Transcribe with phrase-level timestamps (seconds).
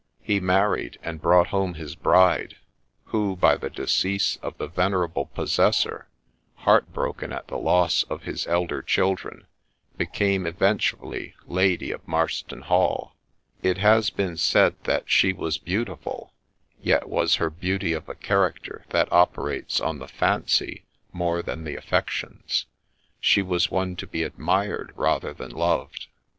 [0.23, 2.55] He married, and brought home his bride:
[3.13, 6.07] who, by the decease of the venerable possessor,
[6.55, 9.45] heart broken at the loss of his elder children,
[9.99, 13.13] became eventually lady of Marston Hall.
[13.61, 16.33] It has been said that she was beautiful,
[16.81, 20.83] yet was her beauty of a character that operates on the fancy
[21.13, 22.65] more than the affections;
[23.19, 26.07] she was one to be admired rather than loved.